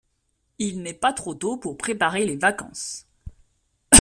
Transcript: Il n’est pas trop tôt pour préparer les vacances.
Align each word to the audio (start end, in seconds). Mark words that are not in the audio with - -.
Il 0.57 0.81
n’est 0.81 0.95
pas 0.95 1.13
trop 1.13 1.35
tôt 1.35 1.57
pour 1.57 1.77
préparer 1.77 2.25
les 2.25 2.35
vacances. 2.35 3.05